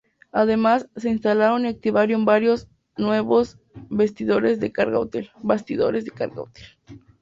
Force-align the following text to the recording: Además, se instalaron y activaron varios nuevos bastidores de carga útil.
Además, 0.31 0.87
se 0.95 1.11
instalaron 1.11 1.63
y 1.63 1.67
activaron 1.67 2.25
varios 2.25 2.67
nuevos 2.97 3.59
bastidores 3.91 4.59
de 4.59 4.71
carga 4.71 4.97
útil. 4.99 5.29